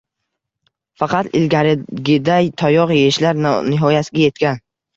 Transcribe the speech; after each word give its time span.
Faqat 1.01 1.29
ilgarigiday 1.41 2.51
tayoq 2.63 2.97
yeyishlar 2.99 3.41
nihoyasiga 3.47 4.27
yetgan! 4.29 4.63